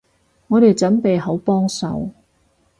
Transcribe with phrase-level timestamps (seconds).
[0.47, 2.09] 我哋準備好幫手